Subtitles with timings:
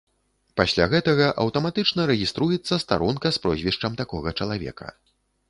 [0.59, 4.87] Пасля гэтага аўтаматычна рэгіструецца старонка з прозвішчам такога чалавека.